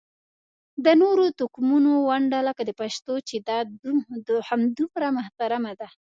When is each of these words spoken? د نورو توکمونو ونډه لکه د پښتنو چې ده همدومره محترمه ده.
د 0.85 0.87
نورو 1.01 1.25
توکمونو 1.39 1.91
ونډه 2.09 2.39
لکه 2.47 2.61
د 2.65 2.71
پښتنو 2.79 3.15
چې 3.27 3.37
ده 4.27 4.37
همدومره 4.49 5.07
محترمه 5.17 5.71
ده. 5.79 5.87